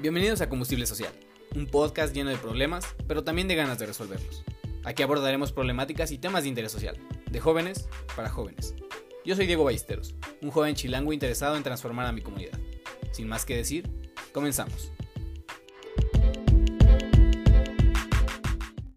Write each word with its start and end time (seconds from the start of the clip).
Bienvenidos 0.00 0.40
a 0.40 0.48
Combustible 0.48 0.86
Social, 0.86 1.12
un 1.56 1.66
podcast 1.66 2.14
lleno 2.14 2.30
de 2.30 2.36
problemas, 2.36 2.86
pero 3.08 3.24
también 3.24 3.48
de 3.48 3.56
ganas 3.56 3.80
de 3.80 3.86
resolverlos. 3.86 4.44
Aquí 4.84 5.02
abordaremos 5.02 5.50
problemáticas 5.50 6.12
y 6.12 6.18
temas 6.18 6.44
de 6.44 6.50
interés 6.50 6.70
social, 6.70 6.96
de 7.28 7.40
jóvenes 7.40 7.88
para 8.14 8.30
jóvenes. 8.30 8.76
Yo 9.24 9.34
soy 9.34 9.48
Diego 9.48 9.64
Ballesteros, 9.64 10.14
un 10.40 10.52
joven 10.52 10.76
chilango 10.76 11.12
interesado 11.12 11.56
en 11.56 11.64
transformar 11.64 12.06
a 12.06 12.12
mi 12.12 12.20
comunidad. 12.20 12.56
Sin 13.10 13.26
más 13.26 13.44
que 13.44 13.56
decir, 13.56 13.90
comenzamos. 14.32 14.92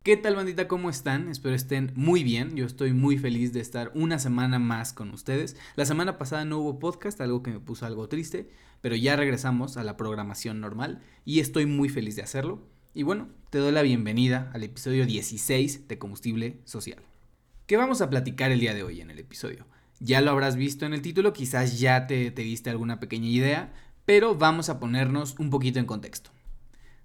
¿Qué 0.03 0.17
tal 0.17 0.35
bandita? 0.35 0.67
¿Cómo 0.67 0.89
están? 0.89 1.29
Espero 1.29 1.53
estén 1.53 1.91
muy 1.93 2.23
bien. 2.23 2.55
Yo 2.55 2.65
estoy 2.65 2.91
muy 2.91 3.19
feliz 3.19 3.53
de 3.53 3.59
estar 3.59 3.91
una 3.93 4.17
semana 4.17 4.57
más 4.57 4.93
con 4.93 5.11
ustedes. 5.11 5.55
La 5.75 5.85
semana 5.85 6.17
pasada 6.17 6.43
no 6.43 6.57
hubo 6.57 6.79
podcast, 6.79 7.21
algo 7.21 7.43
que 7.43 7.51
me 7.51 7.59
puso 7.59 7.85
algo 7.85 8.09
triste, 8.09 8.49
pero 8.81 8.95
ya 8.95 9.15
regresamos 9.15 9.77
a 9.77 9.83
la 9.83 9.97
programación 9.97 10.59
normal 10.59 11.03
y 11.23 11.39
estoy 11.39 11.67
muy 11.67 11.87
feliz 11.87 12.15
de 12.15 12.23
hacerlo. 12.23 12.67
Y 12.95 13.03
bueno, 13.03 13.29
te 13.51 13.59
doy 13.59 13.71
la 13.71 13.83
bienvenida 13.83 14.49
al 14.55 14.63
episodio 14.63 15.05
16 15.05 15.87
de 15.87 15.99
Combustible 15.99 16.61
Social. 16.65 17.03
¿Qué 17.67 17.77
vamos 17.77 18.01
a 18.01 18.09
platicar 18.09 18.49
el 18.51 18.59
día 18.59 18.73
de 18.73 18.81
hoy 18.81 19.01
en 19.01 19.11
el 19.11 19.19
episodio? 19.19 19.67
Ya 19.99 20.19
lo 20.21 20.31
habrás 20.31 20.55
visto 20.55 20.87
en 20.87 20.95
el 20.95 21.03
título, 21.03 21.31
quizás 21.31 21.79
ya 21.79 22.07
te, 22.07 22.31
te 22.31 22.41
diste 22.41 22.71
alguna 22.71 22.99
pequeña 22.99 23.27
idea, 23.27 23.71
pero 24.05 24.33
vamos 24.33 24.69
a 24.69 24.79
ponernos 24.79 25.35
un 25.37 25.51
poquito 25.51 25.77
en 25.77 25.85
contexto. 25.85 26.31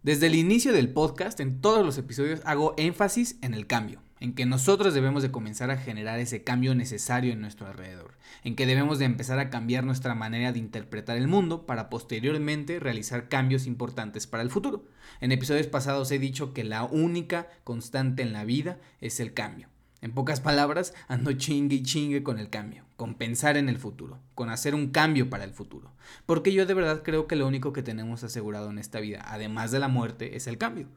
Desde 0.07 0.29
el 0.29 0.37
inicio 0.37 0.73
del 0.73 0.91
podcast, 0.91 1.41
en 1.41 1.61
todos 1.61 1.85
los 1.85 1.99
episodios, 1.99 2.41
hago 2.45 2.75
énfasis 2.77 3.39
en 3.43 3.55
el 3.55 3.67
cambio, 3.67 4.05
en 4.21 4.37
que 4.37 4.47
nosotros 4.47 4.95
debemos 4.95 5.25
de 5.25 5.33
comenzar 5.33 5.73
a 5.73 5.79
generar 5.79 6.21
ese 6.21 6.45
cambio 6.45 6.77
necesario 6.77 7.33
en 7.33 7.41
nuestro 7.41 7.67
alrededor, 7.67 8.17
en 8.45 8.55
que 8.55 8.67
debemos 8.67 9.01
de 9.01 9.05
empezar 9.05 9.41
a 9.41 9.51
cambiar 9.51 9.83
nuestra 9.83 10.15
manera 10.15 10.53
de 10.53 10.61
interpretar 10.61 11.17
el 11.17 11.27
mundo 11.27 11.67
para 11.67 11.91
posteriormente 11.91 12.79
realizar 12.79 13.29
cambios 13.29 13.67
importantes 13.67 14.29
para 14.29 14.45
el 14.45 14.51
futuro. 14.51 14.85
En 15.21 15.33
episodios 15.33 15.67
pasados 15.67 16.13
he 16.13 16.21
dicho 16.21 16.55
que 16.55 16.63
la 16.63 16.85
única 16.85 17.49
constante 17.65 18.23
en 18.23 18.33
la 18.33 18.45
vida 18.45 18.79
es 19.01 19.19
el 19.19 19.35
cambio. 19.35 19.71
En 20.03 20.13
pocas 20.13 20.41
palabras, 20.41 20.95
ando 21.09 21.33
chingue 21.33 21.75
y 21.75 21.83
chingue 21.83 22.23
con 22.23 22.39
el 22.39 22.49
cambio, 22.49 22.86
con 22.97 23.15
pensar 23.15 23.57
en 23.57 23.69
el 23.69 23.79
futuro, 23.79 24.19
con 24.35 24.51
hacer 24.51 24.75
un 24.75 24.89
cambio 24.89 25.31
para 25.31 25.45
el 25.45 25.53
futuro. 25.53 25.93
Porque 26.25 26.53
yo 26.53 26.67
de 26.67 26.75
verdad 26.75 27.03
creo 27.03 27.27
que 27.27 27.37
lo 27.37 27.47
único 27.47 27.73
que 27.73 27.83
tenemos 27.83 28.25
asegurado 28.25 28.71
en 28.71 28.79
esta 28.79 29.01
vida, 29.01 29.23
además 29.27 29.71
de 29.71 29.79
la 29.79 29.89
muerte, 29.89 30.37
es 30.37 30.47
el 30.47 30.59
cambio. 30.59 30.89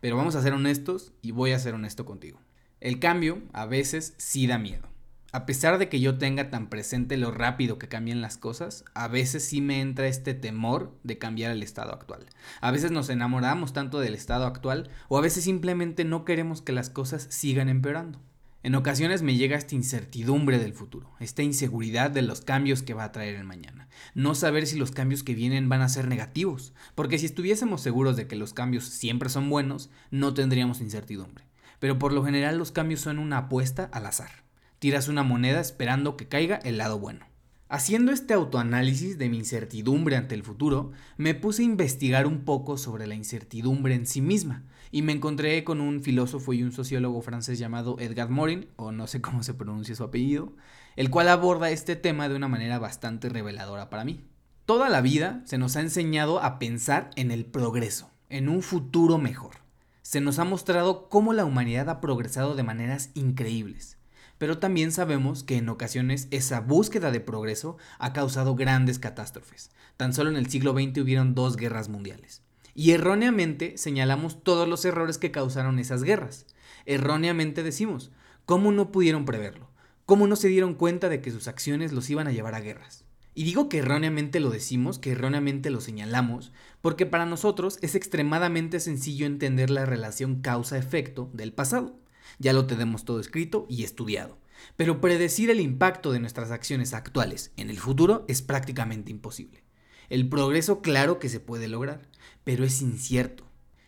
Pero 0.00 0.16
vamos 0.16 0.34
a 0.34 0.42
ser 0.42 0.52
honestos 0.52 1.12
y 1.22 1.30
voy 1.30 1.52
a 1.52 1.58
ser 1.58 1.74
honesto 1.74 2.04
contigo. 2.04 2.40
El 2.80 2.98
cambio 2.98 3.42
a 3.52 3.66
veces 3.66 4.14
sí 4.18 4.46
da 4.46 4.58
miedo. 4.58 4.88
A 5.32 5.46
pesar 5.46 5.78
de 5.78 5.88
que 5.88 5.98
yo 5.98 6.16
tenga 6.16 6.50
tan 6.50 6.68
presente 6.68 7.16
lo 7.16 7.32
rápido 7.32 7.76
que 7.76 7.88
cambian 7.88 8.20
las 8.20 8.36
cosas, 8.36 8.84
a 8.94 9.08
veces 9.08 9.44
sí 9.44 9.60
me 9.60 9.80
entra 9.80 10.06
este 10.06 10.32
temor 10.32 10.96
de 11.02 11.18
cambiar 11.18 11.50
el 11.50 11.64
estado 11.64 11.92
actual. 11.92 12.26
A 12.60 12.70
veces 12.70 12.92
nos 12.92 13.08
enamoramos 13.08 13.72
tanto 13.72 13.98
del 13.98 14.14
estado 14.14 14.46
actual 14.46 14.90
o 15.08 15.18
a 15.18 15.20
veces 15.20 15.42
simplemente 15.42 16.04
no 16.04 16.24
queremos 16.24 16.62
que 16.62 16.70
las 16.70 16.88
cosas 16.88 17.26
sigan 17.30 17.68
empeorando. 17.68 18.20
En 18.64 18.74
ocasiones 18.76 19.20
me 19.20 19.36
llega 19.36 19.58
esta 19.58 19.74
incertidumbre 19.74 20.58
del 20.58 20.72
futuro, 20.72 21.10
esta 21.20 21.42
inseguridad 21.42 22.10
de 22.10 22.22
los 22.22 22.40
cambios 22.40 22.82
que 22.82 22.94
va 22.94 23.04
a 23.04 23.12
traer 23.12 23.34
el 23.34 23.44
mañana. 23.44 23.88
No 24.14 24.34
saber 24.34 24.66
si 24.66 24.78
los 24.78 24.90
cambios 24.90 25.22
que 25.22 25.34
vienen 25.34 25.68
van 25.68 25.82
a 25.82 25.88
ser 25.90 26.08
negativos, 26.08 26.72
porque 26.94 27.18
si 27.18 27.26
estuviésemos 27.26 27.82
seguros 27.82 28.16
de 28.16 28.26
que 28.26 28.36
los 28.36 28.54
cambios 28.54 28.86
siempre 28.86 29.28
son 29.28 29.50
buenos, 29.50 29.90
no 30.10 30.32
tendríamos 30.32 30.80
incertidumbre. 30.80 31.44
Pero 31.78 31.98
por 31.98 32.14
lo 32.14 32.24
general 32.24 32.56
los 32.56 32.72
cambios 32.72 33.02
son 33.02 33.18
una 33.18 33.36
apuesta 33.36 33.90
al 33.92 34.06
azar. 34.06 34.30
Tiras 34.78 35.08
una 35.08 35.24
moneda 35.24 35.60
esperando 35.60 36.16
que 36.16 36.28
caiga 36.28 36.56
el 36.56 36.78
lado 36.78 36.98
bueno. 36.98 37.26
Haciendo 37.70 38.12
este 38.12 38.34
autoanálisis 38.34 39.16
de 39.16 39.30
mi 39.30 39.38
incertidumbre 39.38 40.16
ante 40.16 40.34
el 40.34 40.42
futuro, 40.42 40.92
me 41.16 41.34
puse 41.34 41.62
a 41.62 41.64
investigar 41.64 42.26
un 42.26 42.44
poco 42.44 42.76
sobre 42.76 43.06
la 43.06 43.14
incertidumbre 43.14 43.94
en 43.94 44.06
sí 44.06 44.20
misma, 44.20 44.64
y 44.90 45.00
me 45.00 45.12
encontré 45.12 45.64
con 45.64 45.80
un 45.80 46.02
filósofo 46.02 46.52
y 46.52 46.62
un 46.62 46.72
sociólogo 46.72 47.22
francés 47.22 47.58
llamado 47.58 47.96
Edgar 47.98 48.28
Morin, 48.28 48.68
o 48.76 48.92
no 48.92 49.06
sé 49.06 49.22
cómo 49.22 49.42
se 49.42 49.54
pronuncia 49.54 49.94
su 49.94 50.04
apellido, 50.04 50.52
el 50.96 51.08
cual 51.08 51.28
aborda 51.28 51.70
este 51.70 51.96
tema 51.96 52.28
de 52.28 52.36
una 52.36 52.48
manera 52.48 52.78
bastante 52.78 53.30
reveladora 53.30 53.88
para 53.88 54.04
mí. 54.04 54.26
Toda 54.66 54.90
la 54.90 55.00
vida 55.00 55.42
se 55.46 55.56
nos 55.56 55.76
ha 55.76 55.80
enseñado 55.80 56.42
a 56.42 56.58
pensar 56.58 57.10
en 57.16 57.30
el 57.30 57.46
progreso, 57.46 58.10
en 58.28 58.50
un 58.50 58.60
futuro 58.60 59.16
mejor. 59.16 59.56
Se 60.02 60.20
nos 60.20 60.38
ha 60.38 60.44
mostrado 60.44 61.08
cómo 61.08 61.32
la 61.32 61.46
humanidad 61.46 61.88
ha 61.88 62.02
progresado 62.02 62.56
de 62.56 62.62
maneras 62.62 63.10
increíbles 63.14 63.96
pero 64.44 64.58
también 64.58 64.92
sabemos 64.92 65.42
que 65.42 65.56
en 65.56 65.70
ocasiones 65.70 66.28
esa 66.30 66.60
búsqueda 66.60 67.10
de 67.10 67.20
progreso 67.20 67.78
ha 67.98 68.12
causado 68.12 68.54
grandes 68.54 68.98
catástrofes. 68.98 69.70
Tan 69.96 70.12
solo 70.12 70.28
en 70.28 70.36
el 70.36 70.50
siglo 70.50 70.74
XX 70.74 70.98
hubieron 70.98 71.34
dos 71.34 71.56
guerras 71.56 71.88
mundiales. 71.88 72.42
Y 72.74 72.90
erróneamente 72.90 73.78
señalamos 73.78 74.44
todos 74.44 74.68
los 74.68 74.84
errores 74.84 75.16
que 75.16 75.30
causaron 75.30 75.78
esas 75.78 76.02
guerras. 76.02 76.44
Erróneamente 76.84 77.62
decimos, 77.62 78.12
¿cómo 78.44 78.70
no 78.70 78.92
pudieron 78.92 79.24
preverlo? 79.24 79.70
¿Cómo 80.04 80.26
no 80.26 80.36
se 80.36 80.48
dieron 80.48 80.74
cuenta 80.74 81.08
de 81.08 81.22
que 81.22 81.30
sus 81.30 81.48
acciones 81.48 81.94
los 81.94 82.10
iban 82.10 82.28
a 82.28 82.32
llevar 82.32 82.54
a 82.54 82.60
guerras? 82.60 83.06
Y 83.32 83.44
digo 83.44 83.70
que 83.70 83.78
erróneamente 83.78 84.40
lo 84.40 84.50
decimos, 84.50 84.98
que 84.98 85.12
erróneamente 85.12 85.70
lo 85.70 85.80
señalamos, 85.80 86.52
porque 86.82 87.06
para 87.06 87.24
nosotros 87.24 87.78
es 87.80 87.94
extremadamente 87.94 88.78
sencillo 88.78 89.24
entender 89.24 89.70
la 89.70 89.86
relación 89.86 90.42
causa-efecto 90.42 91.30
del 91.32 91.54
pasado. 91.54 92.03
Ya 92.38 92.52
lo 92.52 92.66
tenemos 92.66 93.04
todo 93.04 93.20
escrito 93.20 93.66
y 93.68 93.84
estudiado. 93.84 94.38
Pero 94.76 95.00
predecir 95.00 95.50
el 95.50 95.60
impacto 95.60 96.12
de 96.12 96.20
nuestras 96.20 96.50
acciones 96.50 96.94
actuales 96.94 97.52
en 97.56 97.70
el 97.70 97.78
futuro 97.78 98.24
es 98.28 98.42
prácticamente 98.42 99.10
imposible. 99.10 99.62
El 100.10 100.28
progreso 100.28 100.82
claro 100.82 101.18
que 101.18 101.28
se 101.28 101.40
puede 101.40 101.68
lograr, 101.68 102.02
pero 102.44 102.64
es 102.64 102.82
incierto. 102.82 103.44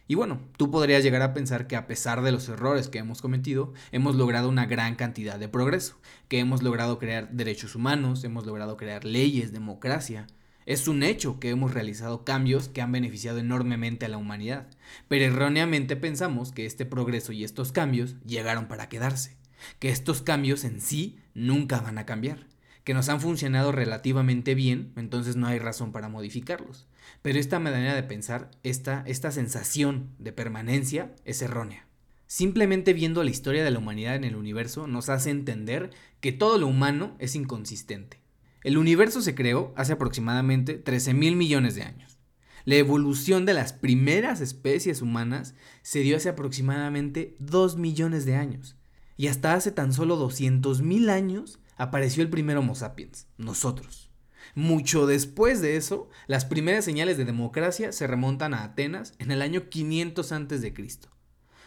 Y 0.08 0.14
bueno, 0.14 0.40
tú 0.56 0.70
podrías 0.70 1.02
llegar 1.02 1.22
a 1.22 1.34
pensar 1.34 1.66
que 1.66 1.74
a 1.74 1.88
pesar 1.88 2.22
de 2.22 2.30
los 2.30 2.48
errores 2.48 2.88
que 2.88 2.98
hemos 2.98 3.20
cometido, 3.20 3.72
hemos 3.90 4.14
logrado 4.14 4.48
una 4.48 4.66
gran 4.66 4.94
cantidad 4.94 5.38
de 5.38 5.48
progreso, 5.48 5.98
que 6.28 6.38
hemos 6.38 6.62
logrado 6.62 6.98
crear 6.98 7.30
derechos 7.32 7.74
humanos, 7.74 8.22
hemos 8.22 8.46
logrado 8.46 8.76
crear 8.76 9.04
leyes, 9.04 9.52
democracia. 9.52 10.28
Es 10.66 10.88
un 10.88 11.02
hecho 11.02 11.40
que 11.40 11.50
hemos 11.50 11.72
realizado 11.72 12.24
cambios 12.24 12.68
que 12.68 12.82
han 12.82 12.92
beneficiado 12.92 13.38
enormemente 13.38 14.04
a 14.04 14.08
la 14.08 14.18
humanidad, 14.18 14.68
pero 15.08 15.24
erróneamente 15.24 15.96
pensamos 15.96 16.52
que 16.52 16.66
este 16.66 16.84
progreso 16.84 17.32
y 17.32 17.44
estos 17.44 17.72
cambios 17.72 18.16
llegaron 18.26 18.66
para 18.66 18.88
quedarse, 18.88 19.36
que 19.78 19.88
estos 19.88 20.22
cambios 20.22 20.64
en 20.64 20.80
sí 20.80 21.18
nunca 21.34 21.80
van 21.80 21.98
a 21.98 22.04
cambiar 22.04 22.46
que 22.86 22.94
nos 22.94 23.08
han 23.08 23.20
funcionado 23.20 23.72
relativamente 23.72 24.54
bien, 24.54 24.92
entonces 24.94 25.34
no 25.34 25.48
hay 25.48 25.58
razón 25.58 25.90
para 25.90 26.08
modificarlos. 26.08 26.86
Pero 27.20 27.40
esta 27.40 27.58
manera 27.58 27.96
de 27.96 28.04
pensar, 28.04 28.52
esta, 28.62 29.02
esta 29.08 29.32
sensación 29.32 30.14
de 30.20 30.32
permanencia 30.32 31.12
es 31.24 31.42
errónea. 31.42 31.88
Simplemente 32.28 32.92
viendo 32.92 33.24
la 33.24 33.30
historia 33.30 33.64
de 33.64 33.72
la 33.72 33.80
humanidad 33.80 34.14
en 34.14 34.22
el 34.22 34.36
universo 34.36 34.86
nos 34.86 35.08
hace 35.08 35.30
entender 35.30 35.90
que 36.20 36.30
todo 36.30 36.58
lo 36.58 36.68
humano 36.68 37.16
es 37.18 37.34
inconsistente. 37.34 38.20
El 38.66 38.78
universo 38.78 39.22
se 39.22 39.36
creó 39.36 39.72
hace 39.76 39.92
aproximadamente 39.92 40.74
13 40.74 41.14
mil 41.14 41.36
millones 41.36 41.76
de 41.76 41.84
años. 41.84 42.18
La 42.64 42.74
evolución 42.74 43.46
de 43.46 43.54
las 43.54 43.72
primeras 43.72 44.40
especies 44.40 45.02
humanas 45.02 45.54
se 45.82 46.00
dio 46.00 46.16
hace 46.16 46.30
aproximadamente 46.30 47.36
2 47.38 47.76
millones 47.76 48.24
de 48.24 48.34
años. 48.34 48.74
Y 49.16 49.28
hasta 49.28 49.54
hace 49.54 49.70
tan 49.70 49.92
solo 49.92 50.16
200 50.16 50.82
mil 50.82 51.10
años 51.10 51.60
apareció 51.76 52.24
el 52.24 52.28
primer 52.28 52.56
Homo 52.56 52.74
sapiens, 52.74 53.28
nosotros. 53.38 54.10
Mucho 54.56 55.06
después 55.06 55.60
de 55.60 55.76
eso, 55.76 56.10
las 56.26 56.44
primeras 56.44 56.84
señales 56.84 57.16
de 57.16 57.24
democracia 57.24 57.92
se 57.92 58.08
remontan 58.08 58.52
a 58.52 58.64
Atenas 58.64 59.14
en 59.20 59.30
el 59.30 59.42
año 59.42 59.68
500 59.68 60.32
a.C. 60.32 60.74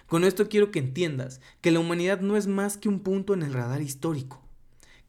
Con 0.06 0.26
esto 0.26 0.50
quiero 0.50 0.70
que 0.72 0.80
entiendas 0.80 1.40
que 1.62 1.72
la 1.72 1.80
humanidad 1.80 2.20
no 2.20 2.36
es 2.36 2.48
más 2.48 2.76
que 2.76 2.90
un 2.90 3.00
punto 3.00 3.34
en 3.34 3.44
el 3.44 3.54
radar 3.54 3.82
histórico. 3.82 4.49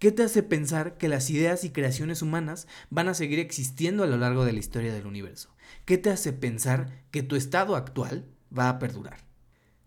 ¿Qué 0.01 0.13
te 0.13 0.23
hace 0.23 0.43
pensar 0.43 0.97
que 0.97 1.11
las 1.11 1.29
ideas 1.29 1.63
y 1.63 1.69
creaciones 1.69 2.23
humanas 2.23 2.67
van 2.89 3.09
a 3.09 3.15
seguir 3.15 3.39
existiendo 3.39 4.03
a 4.03 4.07
lo 4.07 4.17
largo 4.17 4.47
de 4.47 4.55
la 4.55 4.59
historia 4.59 4.95
del 4.95 5.07
universo? 5.07 5.51
¿Qué 5.85 5.99
te 5.99 6.09
hace 6.09 6.33
pensar 6.33 7.03
que 7.11 7.23
tu 7.23 7.37
estado 7.37 7.77
actual 7.77 8.25
va 8.59 8.71
a 8.71 8.79
perdurar? 8.79 9.19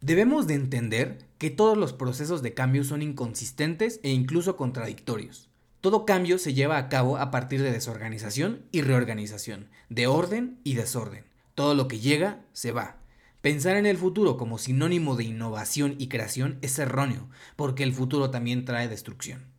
Debemos 0.02 0.46
de 0.46 0.54
entender 0.54 1.26
que 1.40 1.50
todos 1.50 1.80
los 1.80 1.94
procesos 1.94 2.44
de 2.44 2.54
cambio 2.54 2.84
son 2.84 3.02
inconsistentes 3.02 4.00
e 4.04 4.12
incluso 4.12 4.56
contradictorios. 4.56 5.50
Todo 5.82 6.06
cambio 6.06 6.38
se 6.38 6.54
lleva 6.54 6.78
a 6.78 6.90
cabo 6.90 7.18
a 7.18 7.32
partir 7.32 7.64
de 7.64 7.72
desorganización 7.72 8.68
y 8.72 8.82
reorganización, 8.82 9.70
de 9.90 10.06
orden 10.06 10.60
y 10.64 10.76
desorden. 10.76 11.26
Todo 11.56 11.74
lo 11.74 11.88
que 11.88 12.00
llega, 12.00 12.46
se 12.54 12.72
va. 12.72 12.98
Pensar 13.42 13.78
en 13.78 13.88
el 13.88 13.98
futuro 13.98 14.38
como 14.38 14.60
sinónimo 14.60 15.16
de 15.16 15.24
innovación 15.24 15.96
y 15.98 16.08
creación 16.08 16.60
es 16.62 16.78
erróneo, 16.78 17.30
porque 17.56 17.82
el 17.82 17.94
futuro 17.94 18.30
también 18.30 18.64
trae 18.64 18.88
destrucción. 18.88 19.53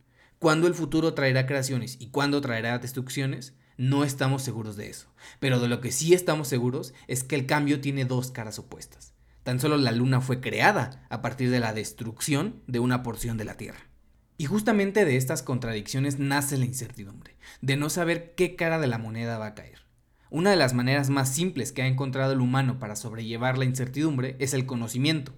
¿Cuándo 0.45 0.67
el 0.67 0.75
futuro 0.75 1.15
traerá 1.15 1.47
creaciones 1.47 1.97
y 1.99 2.09
cuándo 2.11 2.39
traerá 2.39 2.77
destrucciones? 2.77 3.55
No 3.77 4.03
estamos 4.03 4.43
seguros 4.43 4.75
de 4.75 4.91
eso, 4.91 5.07
pero 5.39 5.59
de 5.59 5.67
lo 5.67 5.81
que 5.81 5.91
sí 5.91 6.13
estamos 6.13 6.47
seguros 6.47 6.93
es 7.07 7.23
que 7.23 7.33
el 7.33 7.47
cambio 7.47 7.81
tiene 7.81 8.05
dos 8.05 8.29
caras 8.29 8.59
opuestas. 8.59 9.15
Tan 9.41 9.59
solo 9.59 9.75
la 9.77 9.91
luna 9.91 10.21
fue 10.21 10.41
creada 10.41 11.03
a 11.09 11.23
partir 11.23 11.49
de 11.49 11.59
la 11.59 11.73
destrucción 11.73 12.61
de 12.67 12.77
una 12.77 13.01
porción 13.01 13.39
de 13.39 13.45
la 13.45 13.57
Tierra. 13.57 13.89
Y 14.37 14.45
justamente 14.45 15.03
de 15.03 15.17
estas 15.17 15.41
contradicciones 15.41 16.19
nace 16.19 16.59
la 16.59 16.65
incertidumbre, 16.65 17.37
de 17.61 17.75
no 17.75 17.89
saber 17.89 18.35
qué 18.35 18.55
cara 18.55 18.77
de 18.77 18.85
la 18.85 18.99
moneda 18.99 19.39
va 19.39 19.47
a 19.47 19.55
caer. 19.55 19.87
Una 20.29 20.51
de 20.51 20.57
las 20.57 20.75
maneras 20.75 21.09
más 21.09 21.33
simples 21.33 21.71
que 21.71 21.81
ha 21.81 21.87
encontrado 21.87 22.33
el 22.33 22.39
humano 22.39 22.77
para 22.77 22.95
sobrellevar 22.95 23.57
la 23.57 23.65
incertidumbre 23.65 24.35
es 24.37 24.53
el 24.53 24.67
conocimiento. 24.67 25.33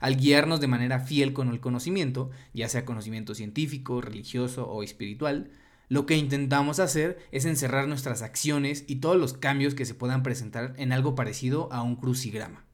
Al 0.00 0.16
guiarnos 0.16 0.60
de 0.60 0.66
manera 0.66 0.98
fiel 0.98 1.32
con 1.32 1.48
el 1.48 1.60
conocimiento, 1.60 2.30
ya 2.54 2.68
sea 2.68 2.84
conocimiento 2.84 3.34
científico, 3.34 4.00
religioso 4.00 4.66
o 4.66 4.82
espiritual, 4.82 5.50
lo 5.88 6.06
que 6.06 6.16
intentamos 6.16 6.80
hacer 6.80 7.18
es 7.32 7.44
encerrar 7.44 7.86
nuestras 7.86 8.22
acciones 8.22 8.84
y 8.86 8.96
todos 8.96 9.16
los 9.16 9.34
cambios 9.34 9.74
que 9.74 9.84
se 9.84 9.94
puedan 9.94 10.22
presentar 10.22 10.72
en 10.78 10.92
algo 10.92 11.14
parecido 11.14 11.70
a 11.72 11.82
un 11.82 11.96
crucigrama. 11.96 12.64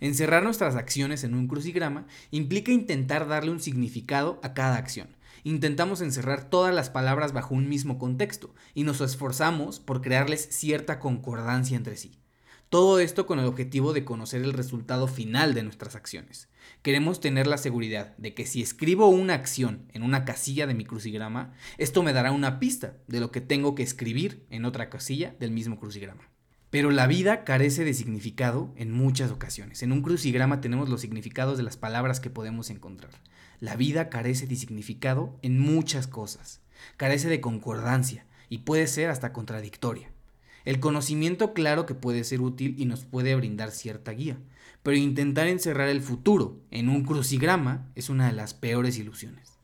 Encerrar 0.00 0.42
nuestras 0.42 0.74
acciones 0.74 1.22
en 1.22 1.34
un 1.34 1.48
crucigrama 1.48 2.06
implica 2.30 2.72
intentar 2.72 3.28
darle 3.28 3.50
un 3.50 3.60
significado 3.60 4.40
a 4.42 4.54
cada 4.54 4.76
acción. 4.76 5.08
Intentamos 5.44 6.00
encerrar 6.00 6.48
todas 6.48 6.74
las 6.74 6.88
palabras 6.88 7.32
bajo 7.32 7.54
un 7.54 7.68
mismo 7.68 7.98
contexto 7.98 8.54
y 8.74 8.84
nos 8.84 9.00
esforzamos 9.00 9.78
por 9.78 10.00
crearles 10.00 10.48
cierta 10.50 10.98
concordancia 10.98 11.76
entre 11.76 11.96
sí. 11.96 12.21
Todo 12.72 13.00
esto 13.00 13.26
con 13.26 13.38
el 13.38 13.44
objetivo 13.44 13.92
de 13.92 14.06
conocer 14.06 14.40
el 14.40 14.54
resultado 14.54 15.06
final 15.06 15.52
de 15.52 15.62
nuestras 15.62 15.94
acciones. 15.94 16.48
Queremos 16.80 17.20
tener 17.20 17.46
la 17.46 17.58
seguridad 17.58 18.16
de 18.16 18.32
que 18.32 18.46
si 18.46 18.62
escribo 18.62 19.08
una 19.08 19.34
acción 19.34 19.84
en 19.92 20.02
una 20.02 20.24
casilla 20.24 20.66
de 20.66 20.72
mi 20.72 20.86
crucigrama, 20.86 21.52
esto 21.76 22.02
me 22.02 22.14
dará 22.14 22.32
una 22.32 22.60
pista 22.60 22.96
de 23.08 23.20
lo 23.20 23.30
que 23.30 23.42
tengo 23.42 23.74
que 23.74 23.82
escribir 23.82 24.46
en 24.48 24.64
otra 24.64 24.88
casilla 24.88 25.36
del 25.38 25.50
mismo 25.50 25.78
crucigrama. 25.78 26.30
Pero 26.70 26.90
la 26.90 27.06
vida 27.06 27.44
carece 27.44 27.84
de 27.84 27.92
significado 27.92 28.72
en 28.76 28.90
muchas 28.90 29.30
ocasiones. 29.30 29.82
En 29.82 29.92
un 29.92 30.00
crucigrama 30.00 30.62
tenemos 30.62 30.88
los 30.88 31.02
significados 31.02 31.58
de 31.58 31.64
las 31.64 31.76
palabras 31.76 32.20
que 32.20 32.30
podemos 32.30 32.70
encontrar. 32.70 33.12
La 33.60 33.76
vida 33.76 34.08
carece 34.08 34.46
de 34.46 34.56
significado 34.56 35.38
en 35.42 35.58
muchas 35.58 36.06
cosas. 36.06 36.62
Carece 36.96 37.28
de 37.28 37.42
concordancia 37.42 38.24
y 38.48 38.60
puede 38.60 38.86
ser 38.86 39.10
hasta 39.10 39.34
contradictoria. 39.34 40.11
El 40.64 40.80
conocimiento 40.80 41.54
claro 41.54 41.86
que 41.86 41.94
puede 41.94 42.24
ser 42.24 42.40
útil 42.40 42.76
y 42.78 42.84
nos 42.84 43.04
puede 43.04 43.34
brindar 43.34 43.72
cierta 43.72 44.12
guía, 44.12 44.38
pero 44.82 44.96
intentar 44.96 45.46
encerrar 45.48 45.88
el 45.88 46.02
futuro 46.02 46.60
en 46.70 46.88
un 46.88 47.04
crucigrama 47.04 47.90
es 47.94 48.08
una 48.08 48.26
de 48.26 48.32
las 48.32 48.54
peores 48.54 48.98
ilusiones. 48.98 49.58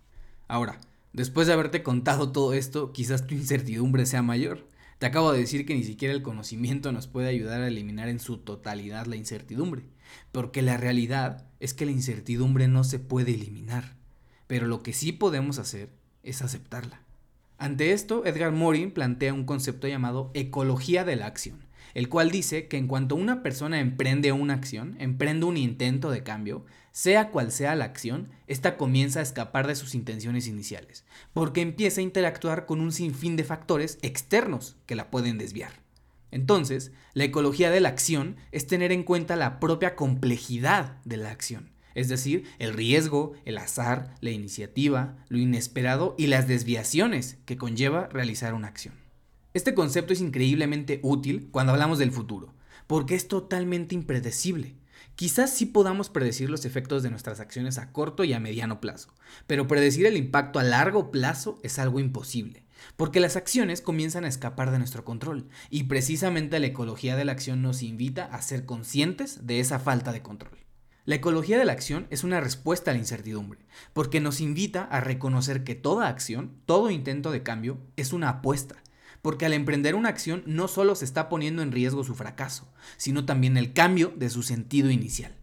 Ahora, 0.48 0.80
después 1.12 1.46
de 1.46 1.52
haberte 1.52 1.82
contado 1.82 2.32
todo 2.32 2.52
esto, 2.52 2.92
quizás 2.92 3.26
tu 3.26 3.34
incertidumbre 3.34 4.06
sea 4.06 4.22
mayor. 4.22 4.66
Te 4.98 5.06
acabo 5.06 5.32
de 5.32 5.38
decir 5.38 5.64
que 5.64 5.74
ni 5.74 5.84
siquiera 5.84 6.12
el 6.12 6.22
conocimiento 6.22 6.90
nos 6.90 7.06
puede 7.06 7.28
ayudar 7.28 7.60
a 7.60 7.68
eliminar 7.68 8.08
en 8.08 8.18
su 8.18 8.38
totalidad 8.38 9.06
la 9.06 9.16
incertidumbre, 9.16 9.84
porque 10.32 10.62
la 10.62 10.76
realidad 10.76 11.46
es 11.60 11.74
que 11.74 11.86
la 11.86 11.92
incertidumbre 11.92 12.66
no 12.66 12.82
se 12.82 12.98
puede 12.98 13.34
eliminar, 13.34 13.96
pero 14.48 14.66
lo 14.66 14.82
que 14.82 14.92
sí 14.92 15.12
podemos 15.12 15.58
hacer 15.58 15.90
es 16.24 16.42
aceptarla. 16.42 17.07
Ante 17.58 17.90
esto, 17.92 18.24
Edgar 18.24 18.52
Morin 18.52 18.92
plantea 18.92 19.34
un 19.34 19.44
concepto 19.44 19.88
llamado 19.88 20.30
ecología 20.32 21.04
de 21.04 21.16
la 21.16 21.26
acción, 21.26 21.66
el 21.92 22.08
cual 22.08 22.30
dice 22.30 22.68
que 22.68 22.76
en 22.76 22.86
cuanto 22.86 23.16
una 23.16 23.42
persona 23.42 23.80
emprende 23.80 24.30
una 24.30 24.54
acción, 24.54 24.94
emprende 25.00 25.44
un 25.44 25.56
intento 25.56 26.12
de 26.12 26.22
cambio, 26.22 26.64
sea 26.92 27.30
cual 27.30 27.50
sea 27.50 27.74
la 27.74 27.84
acción, 27.84 28.28
ésta 28.46 28.76
comienza 28.76 29.18
a 29.18 29.24
escapar 29.24 29.66
de 29.66 29.74
sus 29.74 29.96
intenciones 29.96 30.46
iniciales, 30.46 31.04
porque 31.32 31.60
empieza 31.60 32.00
a 32.00 32.04
interactuar 32.04 32.64
con 32.64 32.80
un 32.80 32.92
sinfín 32.92 33.34
de 33.34 33.42
factores 33.42 33.98
externos 34.02 34.76
que 34.86 34.94
la 34.94 35.10
pueden 35.10 35.36
desviar. 35.36 35.72
Entonces, 36.30 36.92
la 37.12 37.24
ecología 37.24 37.72
de 37.72 37.80
la 37.80 37.88
acción 37.88 38.36
es 38.52 38.68
tener 38.68 38.92
en 38.92 39.02
cuenta 39.02 39.34
la 39.34 39.58
propia 39.58 39.96
complejidad 39.96 40.98
de 41.04 41.16
la 41.16 41.32
acción 41.32 41.70
es 41.98 42.08
decir, 42.08 42.44
el 42.60 42.74
riesgo, 42.74 43.32
el 43.44 43.58
azar, 43.58 44.14
la 44.20 44.30
iniciativa, 44.30 45.16
lo 45.28 45.38
inesperado 45.38 46.14
y 46.16 46.28
las 46.28 46.46
desviaciones 46.46 47.38
que 47.44 47.56
conlleva 47.56 48.06
realizar 48.06 48.54
una 48.54 48.68
acción. 48.68 48.94
Este 49.52 49.74
concepto 49.74 50.12
es 50.12 50.20
increíblemente 50.20 51.00
útil 51.02 51.48
cuando 51.50 51.72
hablamos 51.72 51.98
del 51.98 52.12
futuro, 52.12 52.54
porque 52.86 53.16
es 53.16 53.26
totalmente 53.26 53.96
impredecible. 53.96 54.76
Quizás 55.16 55.52
sí 55.52 55.66
podamos 55.66 56.08
predecir 56.08 56.48
los 56.50 56.64
efectos 56.64 57.02
de 57.02 57.10
nuestras 57.10 57.40
acciones 57.40 57.78
a 57.78 57.90
corto 57.90 58.22
y 58.22 58.32
a 58.32 58.38
mediano 58.38 58.80
plazo, 58.80 59.12
pero 59.48 59.66
predecir 59.66 60.06
el 60.06 60.16
impacto 60.16 60.60
a 60.60 60.62
largo 60.62 61.10
plazo 61.10 61.58
es 61.64 61.80
algo 61.80 61.98
imposible, 61.98 62.64
porque 62.94 63.18
las 63.18 63.34
acciones 63.34 63.80
comienzan 63.80 64.24
a 64.24 64.28
escapar 64.28 64.70
de 64.70 64.78
nuestro 64.78 65.04
control, 65.04 65.48
y 65.68 65.84
precisamente 65.84 66.60
la 66.60 66.68
ecología 66.68 67.16
de 67.16 67.24
la 67.24 67.32
acción 67.32 67.60
nos 67.60 67.82
invita 67.82 68.26
a 68.26 68.40
ser 68.42 68.66
conscientes 68.66 69.44
de 69.48 69.58
esa 69.58 69.80
falta 69.80 70.12
de 70.12 70.22
control. 70.22 70.67
La 71.08 71.14
ecología 71.14 71.58
de 71.58 71.64
la 71.64 71.72
acción 71.72 72.06
es 72.10 72.22
una 72.22 72.38
respuesta 72.38 72.90
a 72.90 72.92
la 72.92 73.00
incertidumbre, 73.00 73.60
porque 73.94 74.20
nos 74.20 74.42
invita 74.42 74.82
a 74.82 75.00
reconocer 75.00 75.64
que 75.64 75.74
toda 75.74 76.06
acción, 76.06 76.52
todo 76.66 76.90
intento 76.90 77.30
de 77.30 77.42
cambio, 77.42 77.78
es 77.96 78.12
una 78.12 78.28
apuesta, 78.28 78.82
porque 79.22 79.46
al 79.46 79.54
emprender 79.54 79.94
una 79.94 80.10
acción 80.10 80.42
no 80.44 80.68
solo 80.68 80.94
se 80.94 81.06
está 81.06 81.30
poniendo 81.30 81.62
en 81.62 81.72
riesgo 81.72 82.04
su 82.04 82.14
fracaso, 82.14 82.70
sino 82.98 83.24
también 83.24 83.56
el 83.56 83.72
cambio 83.72 84.12
de 84.16 84.28
su 84.28 84.42
sentido 84.42 84.90
inicial. 84.90 85.34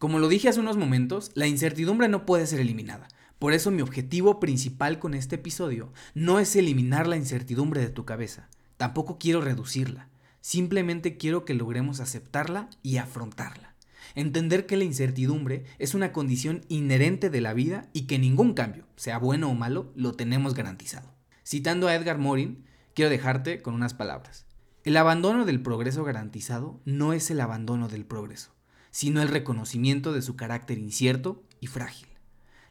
Como 0.00 0.18
lo 0.18 0.26
dije 0.26 0.48
hace 0.48 0.58
unos 0.58 0.76
momentos, 0.76 1.30
la 1.34 1.46
incertidumbre 1.46 2.08
no 2.08 2.26
puede 2.26 2.48
ser 2.48 2.58
eliminada. 2.58 3.06
Por 3.38 3.52
eso 3.52 3.70
mi 3.70 3.82
objetivo 3.82 4.40
principal 4.40 4.98
con 4.98 5.14
este 5.14 5.36
episodio 5.36 5.92
no 6.14 6.40
es 6.40 6.56
eliminar 6.56 7.06
la 7.06 7.16
incertidumbre 7.16 7.80
de 7.80 7.90
tu 7.90 8.04
cabeza, 8.04 8.48
tampoco 8.76 9.18
quiero 9.20 9.40
reducirla, 9.40 10.08
simplemente 10.40 11.16
quiero 11.16 11.44
que 11.44 11.54
logremos 11.54 12.00
aceptarla 12.00 12.68
y 12.82 12.96
afrontarla. 12.96 13.69
Entender 14.14 14.66
que 14.66 14.76
la 14.76 14.84
incertidumbre 14.84 15.64
es 15.78 15.94
una 15.94 16.12
condición 16.12 16.62
inherente 16.68 17.30
de 17.30 17.40
la 17.40 17.54
vida 17.54 17.88
y 17.92 18.02
que 18.02 18.18
ningún 18.18 18.54
cambio, 18.54 18.86
sea 18.96 19.18
bueno 19.18 19.50
o 19.50 19.54
malo, 19.54 19.92
lo 19.94 20.12
tenemos 20.12 20.54
garantizado. 20.54 21.12
Citando 21.44 21.88
a 21.88 21.94
Edgar 21.94 22.18
Morin, 22.18 22.64
quiero 22.94 23.10
dejarte 23.10 23.62
con 23.62 23.74
unas 23.74 23.94
palabras. 23.94 24.46
El 24.84 24.96
abandono 24.96 25.44
del 25.44 25.60
progreso 25.62 26.04
garantizado 26.04 26.80
no 26.84 27.12
es 27.12 27.30
el 27.30 27.40
abandono 27.40 27.88
del 27.88 28.06
progreso, 28.06 28.54
sino 28.90 29.20
el 29.20 29.28
reconocimiento 29.28 30.12
de 30.12 30.22
su 30.22 30.36
carácter 30.36 30.78
incierto 30.78 31.42
y 31.60 31.66
frágil. 31.66 32.08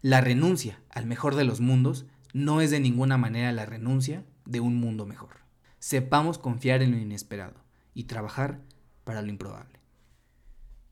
La 0.02 0.22
renuncia 0.22 0.82
al 0.90 1.06
mejor 1.06 1.36
de 1.36 1.44
los 1.44 1.60
mundos 1.60 2.06
no 2.34 2.62
es 2.62 2.72
de 2.72 2.80
ninguna 2.80 3.18
manera 3.18 3.52
la 3.52 3.66
renuncia 3.66 4.26
de 4.46 4.60
un 4.60 4.76
mundo 4.76 5.06
mejor. 5.06 5.38
Sepamos 5.80 6.38
confiar 6.38 6.82
en 6.82 6.92
lo 6.92 6.98
inesperado 6.98 7.64
y 7.94 8.06
trabajar 8.06 8.60
para 9.04 9.22
lo 9.22 9.30
improbable. 9.30 9.79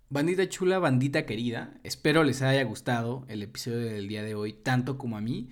Bandita 0.10 0.48
chula, 0.48 0.80
bandita 0.80 1.26
querida, 1.26 1.74
espero 1.84 2.24
les 2.24 2.42
haya 2.42 2.64
gustado 2.64 3.26
el 3.28 3.44
episodio 3.44 3.80
del 3.88 4.08
día 4.08 4.24
de 4.24 4.36
hoy 4.36 4.54
tanto 4.54 4.98
como 4.98 5.18
a 5.18 5.22
mí. 5.22 5.50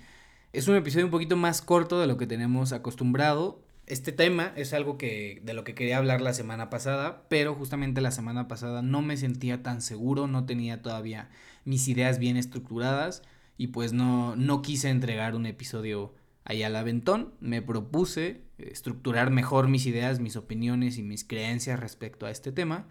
Es 0.53 0.69
un 0.69 0.77
episodio 0.77 1.03
un 1.03 1.11
poquito 1.11 1.35
más 1.35 1.61
corto 1.61 1.99
de 1.99 2.07
lo 2.07 2.15
que 2.15 2.25
tenemos 2.25 2.71
acostumbrado. 2.71 3.61
Este 3.85 4.13
tema 4.13 4.53
es 4.55 4.71
algo 4.71 4.97
que 4.97 5.41
de 5.43 5.53
lo 5.53 5.65
que 5.65 5.75
quería 5.75 5.97
hablar 5.97 6.21
la 6.21 6.33
semana 6.33 6.69
pasada, 6.69 7.25
pero 7.27 7.53
justamente 7.53 7.99
la 7.99 8.11
semana 8.11 8.47
pasada 8.47 8.81
no 8.81 9.01
me 9.01 9.17
sentía 9.17 9.61
tan 9.61 9.81
seguro, 9.81 10.25
no 10.25 10.45
tenía 10.45 10.81
todavía 10.81 11.29
mis 11.65 11.89
ideas 11.89 12.17
bien 12.17 12.37
estructuradas 12.37 13.23
y 13.57 13.67
pues 13.67 13.91
no 13.91 14.37
no 14.37 14.61
quise 14.61 14.89
entregar 14.89 15.35
un 15.35 15.47
episodio 15.47 16.13
ahí 16.45 16.63
al 16.63 16.77
aventón. 16.77 17.33
Me 17.41 17.61
propuse 17.61 18.43
estructurar 18.57 19.31
mejor 19.31 19.67
mis 19.67 19.85
ideas, 19.85 20.21
mis 20.21 20.37
opiniones 20.37 20.97
y 20.97 21.03
mis 21.03 21.25
creencias 21.25 21.77
respecto 21.77 22.25
a 22.25 22.31
este 22.31 22.53
tema. 22.53 22.87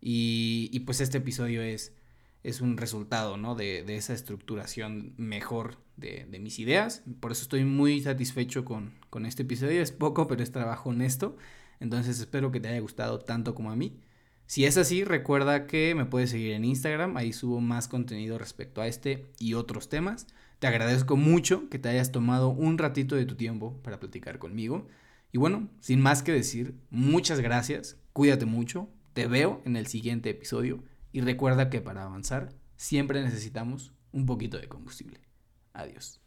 Y, 0.00 0.80
pues 0.80 1.00
este 1.00 1.18
episodio 1.18 1.62
es, 1.62 1.92
es 2.42 2.60
un 2.60 2.76
resultado, 2.76 3.36
¿no? 3.36 3.54
De, 3.54 3.84
esa 3.96 4.12
estructuración 4.12 5.14
mejor 5.16 5.78
de, 5.96 6.26
mis 6.40 6.58
ideas. 6.58 7.02
Por 7.20 7.32
eso 7.32 7.42
estoy 7.42 7.64
muy 7.64 8.00
satisfecho 8.00 8.64
con, 8.64 8.94
con 9.10 9.26
este 9.26 9.42
episodio. 9.42 9.82
Es 9.82 9.92
poco, 9.92 10.26
pero 10.26 10.42
es 10.42 10.52
trabajo 10.52 10.90
honesto. 10.90 11.36
Entonces 11.80 12.20
espero 12.20 12.50
que 12.50 12.60
te 12.60 12.68
haya 12.68 12.80
gustado 12.80 13.18
tanto 13.18 13.54
como 13.54 13.70
a 13.70 13.76
mí. 13.76 14.00
Si 14.46 14.64
es 14.64 14.76
así, 14.76 15.02
recuerda 15.02 15.66
que 15.66 15.94
me 15.96 16.04
puedes 16.04 16.30
seguir 16.30 16.52
en 16.52 16.64
Instagram, 16.64 17.16
ahí 17.16 17.32
subo 17.32 17.60
más 17.60 17.88
contenido 17.88 18.38
respecto 18.38 18.80
a 18.80 18.86
este 18.86 19.26
y 19.40 19.54
otros 19.54 19.88
temas. 19.88 20.28
Te 20.60 20.68
agradezco 20.68 21.16
mucho 21.16 21.68
que 21.68 21.80
te 21.80 21.88
hayas 21.88 22.12
tomado 22.12 22.50
un 22.50 22.78
ratito 22.78 23.16
de 23.16 23.26
tu 23.26 23.34
tiempo 23.34 23.80
para 23.82 23.98
platicar 23.98 24.38
conmigo. 24.38 24.86
Y 25.32 25.38
bueno, 25.38 25.68
sin 25.80 26.00
más 26.00 26.22
que 26.22 26.30
decir, 26.30 26.76
muchas 26.90 27.40
gracias, 27.40 27.98
cuídate 28.12 28.46
mucho, 28.46 28.88
te 29.16 29.26
veo 29.26 29.62
en 29.64 29.76
el 29.76 29.86
siguiente 29.86 30.28
episodio 30.28 30.84
y 31.10 31.22
recuerda 31.22 31.70
que 31.70 31.80
para 31.80 32.04
avanzar 32.04 32.50
siempre 32.76 33.22
necesitamos 33.22 33.94
un 34.12 34.26
poquito 34.26 34.58
de 34.58 34.68
combustible. 34.68 35.22
Adiós. 35.72 36.20